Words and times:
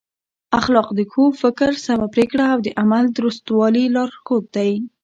اخلاق 0.59 0.89
د 0.97 0.99
ښو 1.11 1.23
فکر، 1.41 1.71
سمه 1.85 2.07
پرېکړه 2.15 2.45
او 2.53 2.59
د 2.65 2.67
عمل 2.81 3.05
د 3.09 3.13
درستوالي 3.19 3.85
لارښود 3.95 4.45
دی. 4.55 4.71